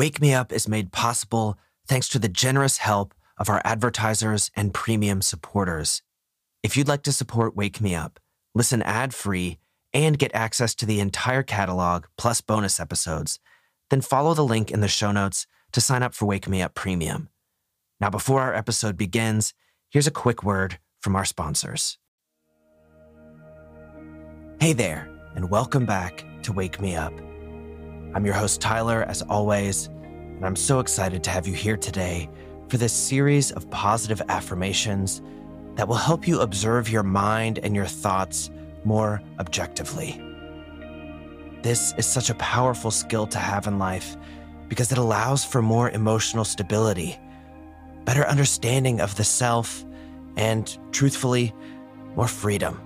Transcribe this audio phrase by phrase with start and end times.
[0.00, 4.72] Wake Me Up is made possible thanks to the generous help of our advertisers and
[4.72, 6.00] premium supporters.
[6.62, 8.18] If you'd like to support Wake Me Up,
[8.54, 9.58] listen ad free,
[9.92, 13.40] and get access to the entire catalog plus bonus episodes,
[13.90, 16.72] then follow the link in the show notes to sign up for Wake Me Up
[16.72, 17.28] Premium.
[18.00, 19.52] Now, before our episode begins,
[19.90, 21.98] here's a quick word from our sponsors.
[24.62, 27.12] Hey there, and welcome back to Wake Me Up.
[28.12, 32.28] I'm your host, Tyler, as always, and I'm so excited to have you here today
[32.68, 35.22] for this series of positive affirmations
[35.76, 38.50] that will help you observe your mind and your thoughts
[38.82, 40.20] more objectively.
[41.62, 44.16] This is such a powerful skill to have in life
[44.68, 47.16] because it allows for more emotional stability,
[48.06, 49.84] better understanding of the self,
[50.36, 51.54] and truthfully,
[52.16, 52.80] more freedom.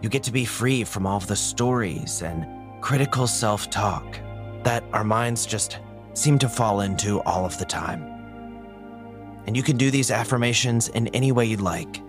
[0.00, 2.46] You get to be free from all of the stories and
[2.82, 4.18] critical self talk
[4.64, 5.78] that our minds just
[6.14, 8.02] seem to fall into all of the time.
[9.46, 12.02] And you can do these affirmations in any way you'd like.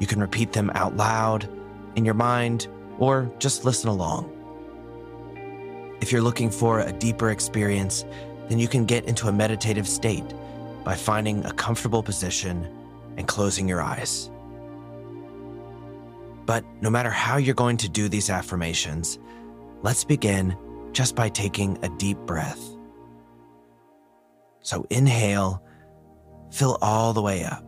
[0.00, 1.48] You can repeat them out loud,
[1.94, 2.66] in your mind,
[2.98, 4.36] or just listen along.
[6.00, 8.04] If you're looking for a deeper experience,
[8.48, 10.24] then you can get into a meditative state
[10.84, 12.66] by finding a comfortable position
[13.16, 14.30] and closing your eyes.
[16.46, 19.18] But no matter how you're going to do these affirmations,
[19.82, 20.56] let's begin
[20.92, 22.60] just by taking a deep breath.
[24.60, 25.62] So inhale,
[26.50, 27.66] fill all the way up.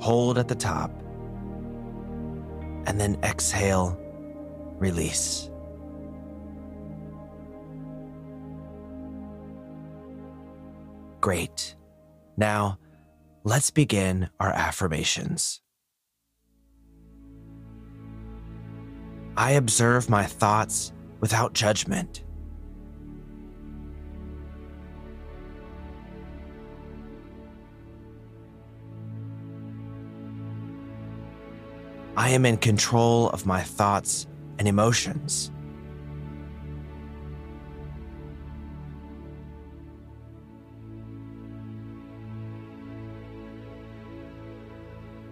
[0.00, 0.90] Hold at the top,
[2.86, 3.98] and then exhale,
[4.78, 5.50] release.
[11.20, 11.74] Great.
[12.36, 12.78] Now,
[13.44, 15.62] let's begin our affirmations.
[19.36, 22.22] I observe my thoughts without judgment.
[32.16, 34.28] I am in control of my thoughts
[34.60, 35.50] and emotions.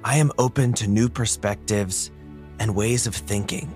[0.02, 2.10] I am open to new perspectives
[2.58, 3.72] and ways of thinking.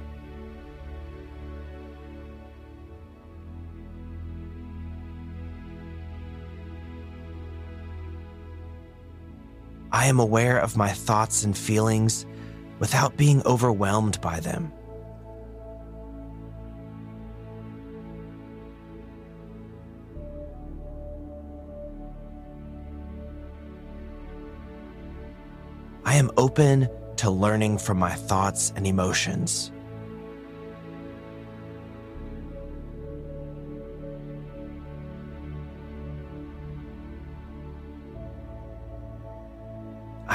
[10.06, 12.26] I am aware of my thoughts and feelings
[12.78, 14.72] without being overwhelmed by them.
[26.04, 29.72] I am open to learning from my thoughts and emotions.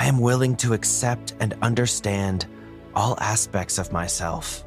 [0.02, 2.48] I am willing to accept and understand
[2.96, 4.66] all aspects of myself.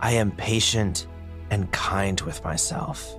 [0.00, 1.06] I am patient
[1.50, 3.14] and kind with myself.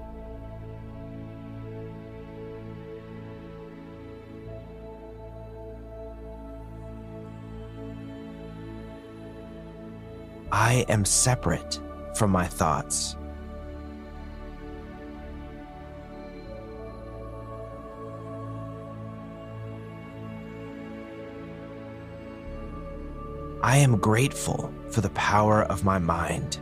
[10.52, 11.80] I am separate
[12.18, 13.16] from my thoughts.
[23.62, 26.58] I am grateful for the power of my mind.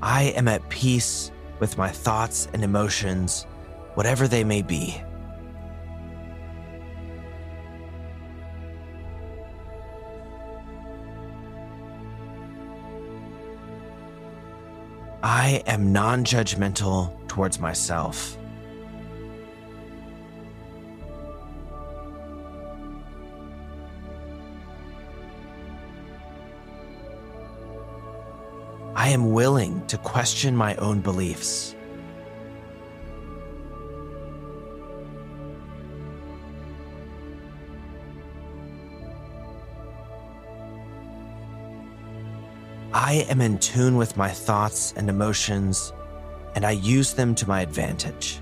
[0.00, 3.46] I am at peace with my thoughts and emotions
[3.94, 5.00] whatever they may be.
[15.22, 18.36] I am non judgmental towards myself.
[28.94, 31.74] I am willing to question my own beliefs.
[42.94, 45.94] I am in tune with my thoughts and emotions,
[46.54, 48.38] and I use them to my advantage.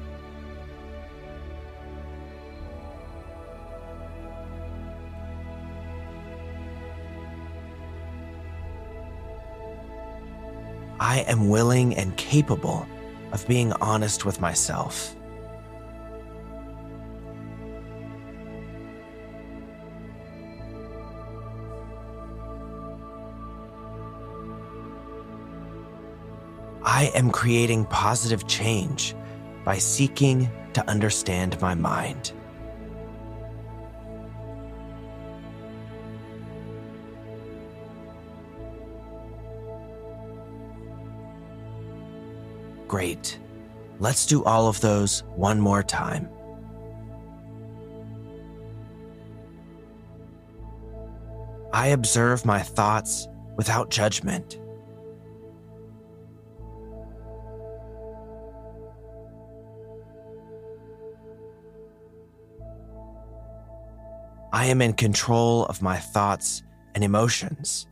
[10.98, 12.88] I am willing and capable
[13.30, 15.14] of being honest with myself.
[26.82, 29.14] I am creating positive change
[29.64, 32.32] by seeking to understand my mind.
[42.88, 43.38] Great.
[44.00, 46.28] Let's do all of those one more time.
[51.72, 54.58] I observe my thoughts without judgment.
[64.52, 66.62] I am in control of my thoughts
[66.94, 67.86] and emotions.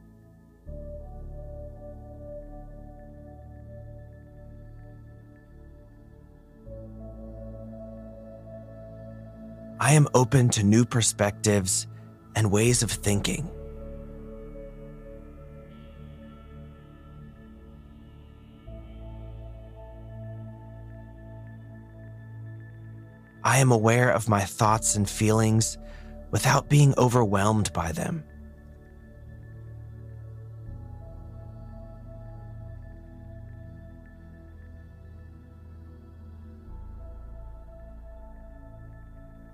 [9.81, 11.87] I am open to new perspectives
[12.34, 13.49] and ways of thinking.
[23.44, 25.78] I am aware of my thoughts and feelings
[26.31, 28.25] without being overwhelmed by them.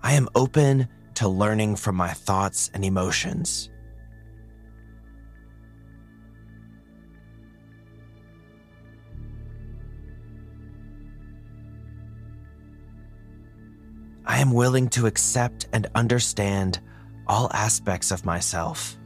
[0.03, 3.71] I am open to learning from my thoughts and emotions.
[14.45, 16.79] Am willing to accept and understand
[17.27, 18.99] all aspects of myself.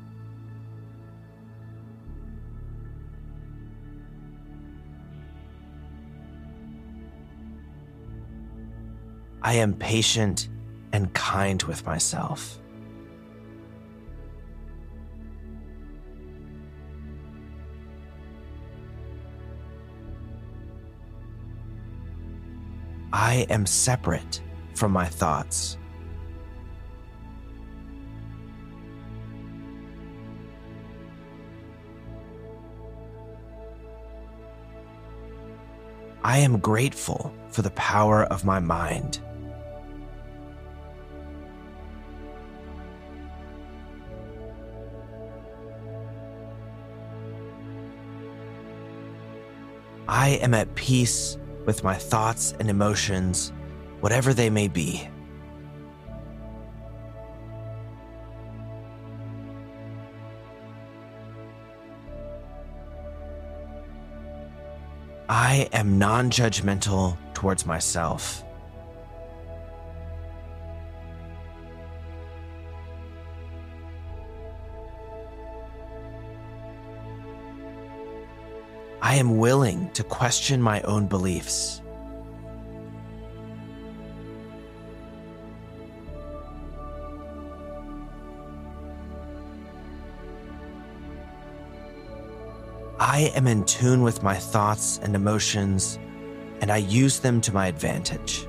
[9.41, 10.49] I am patient
[10.93, 12.59] and kind with myself.
[23.13, 24.43] I am separate
[24.79, 25.77] from my thoughts.
[36.23, 39.21] I am grateful for the power of my mind.
[50.07, 51.37] I am at peace
[51.67, 53.53] with my thoughts and emotions
[54.01, 55.09] whatever they may be.
[65.29, 68.45] I am non judgmental towards myself.
[79.01, 81.83] I am willing to question my own beliefs.
[93.19, 95.99] I am in tune with my thoughts and emotions,
[96.61, 98.47] and I use them to my advantage.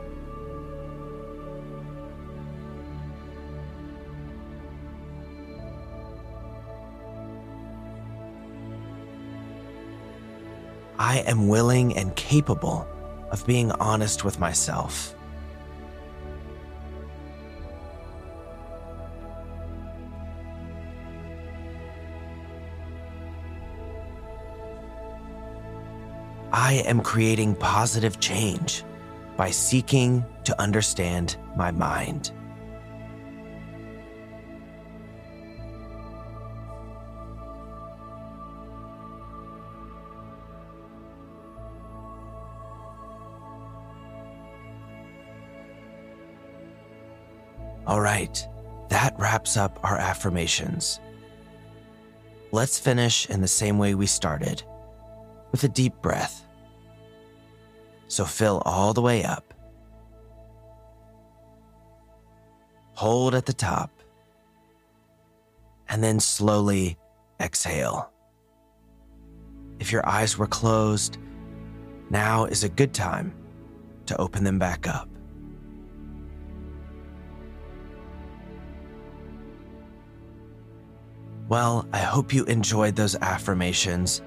[10.99, 12.87] I am willing and capable
[13.31, 15.15] of being honest with myself.
[26.51, 28.83] I am creating positive change
[29.37, 32.31] by seeking to understand my mind.
[47.85, 48.47] All right,
[48.89, 50.99] that wraps up our affirmations.
[52.51, 54.63] Let's finish in the same way we started
[55.51, 56.45] with a deep breath.
[58.07, 59.53] So fill all the way up.
[62.93, 63.91] Hold at the top.
[65.87, 66.97] And then slowly
[67.39, 68.11] exhale.
[69.79, 71.17] If your eyes were closed,
[72.09, 73.33] now is a good time
[74.07, 75.07] to open them back up.
[81.47, 84.21] Well, I hope you enjoyed those affirmations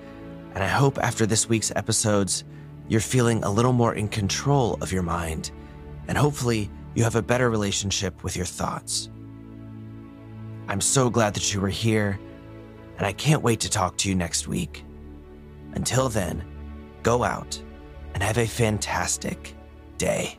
[0.55, 2.45] And I hope after this week's episodes,
[2.89, 5.51] you're feeling a little more in control of your mind,
[6.09, 9.09] and hopefully, you have a better relationship with your thoughts.
[10.69, 12.21] I'm so glad that you were here,
[12.99, 14.85] and I can't wait to talk to you next week.
[15.73, 16.45] Until then,
[17.03, 17.61] go out
[18.15, 19.55] and have a fantastic
[19.97, 20.39] day.